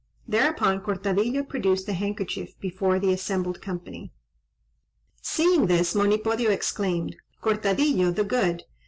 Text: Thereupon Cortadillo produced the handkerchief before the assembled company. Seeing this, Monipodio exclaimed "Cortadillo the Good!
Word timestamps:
Thereupon 0.27 0.81
Cortadillo 0.81 1.43
produced 1.43 1.85
the 1.85 1.93
handkerchief 1.93 2.59
before 2.59 2.97
the 2.99 3.13
assembled 3.13 3.61
company. 3.61 4.11
Seeing 5.21 5.67
this, 5.67 5.93
Monipodio 5.93 6.49
exclaimed 6.49 7.17
"Cortadillo 7.39 8.09
the 8.09 8.23
Good! 8.23 8.63